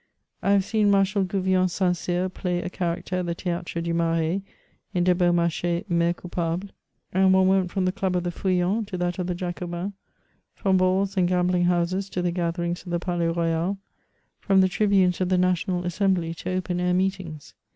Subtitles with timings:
[0.41, 1.95] I have seen Marshal Gouvion St.
[1.95, 4.41] Cyr play a character at the Theatre du Marais,
[4.95, 6.71] in De Beaumarchais Mere Coupable;
[7.13, 9.93] and one went from the dub of the Feuillons to that of the Jacobins,
[10.55, 13.77] from balls and gambling houses to the gatheripgs of the Palais Royal,
[14.39, 17.53] from the tribunes of the National Assembly to open air meetings.